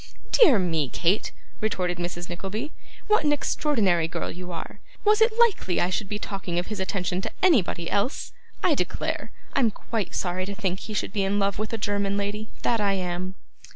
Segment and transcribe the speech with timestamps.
[0.31, 2.27] 'Dear me, Kate,' retorted Mrs.
[2.27, 2.71] Nickleby,
[3.05, 4.79] 'what an extraordinary girl you are!
[5.05, 8.31] Was it likely I should be talking of his attention to anybody else?
[8.63, 12.17] I declare I'm quite sorry to think he should be in love with a German
[12.17, 13.35] lady, that I am.